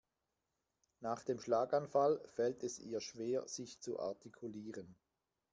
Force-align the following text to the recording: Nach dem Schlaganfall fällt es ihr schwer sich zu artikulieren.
Nach 1.01 1.23
dem 1.23 1.39
Schlaganfall 1.39 2.19
fällt 2.25 2.63
es 2.63 2.79
ihr 2.79 3.01
schwer 3.01 3.47
sich 3.47 3.79
zu 3.81 3.99
artikulieren. 3.99 4.95